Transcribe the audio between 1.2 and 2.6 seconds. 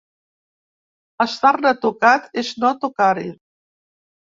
Estar-ne tocat és